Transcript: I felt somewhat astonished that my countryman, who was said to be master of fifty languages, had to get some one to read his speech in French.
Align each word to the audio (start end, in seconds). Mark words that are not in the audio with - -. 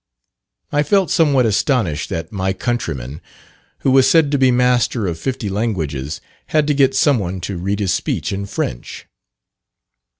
I 0.71 0.81
felt 0.81 1.11
somewhat 1.11 1.45
astonished 1.45 2.09
that 2.09 2.31
my 2.31 2.53
countryman, 2.53 3.21
who 3.81 3.91
was 3.91 4.09
said 4.09 4.31
to 4.31 4.39
be 4.39 4.49
master 4.49 5.05
of 5.05 5.19
fifty 5.19 5.47
languages, 5.47 6.21
had 6.47 6.65
to 6.65 6.73
get 6.73 6.95
some 6.95 7.19
one 7.19 7.39
to 7.41 7.55
read 7.59 7.79
his 7.79 7.93
speech 7.93 8.31
in 8.31 8.47
French. 8.47 9.05